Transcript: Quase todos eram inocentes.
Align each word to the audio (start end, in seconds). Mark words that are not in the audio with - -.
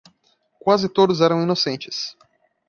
Quase 0.59 0.89
todos 0.89 1.21
eram 1.21 1.43
inocentes. 1.43 2.17